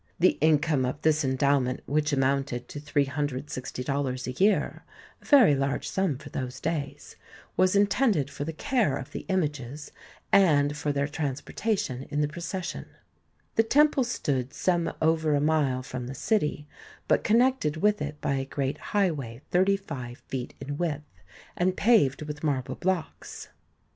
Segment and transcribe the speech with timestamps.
[0.17, 4.83] The income of this endowment, which amounted to $360 a year,
[5.21, 7.17] a very large sum for those days,
[7.55, 9.91] was intended for the care of the images,
[10.31, 13.69] and for their transportation in the pro THE TEMPLE OF DIANA 115 cession.
[13.69, 16.67] The temple stood some over a mile from the city,
[17.07, 21.05] but connected with it by a great highway thirty five feet in width,
[21.55, 23.49] and paved with marble blocks.